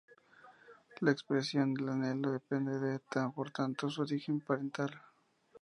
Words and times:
La 1.01 1.11
expresión 1.11 1.75
del 1.75 1.89
alelo 1.89 2.31
depende, 2.31 2.99
por 3.35 3.51
tanto, 3.51 3.85
de 3.85 3.93
su 3.93 4.01
origen 4.01 4.39
parental. 4.39 4.99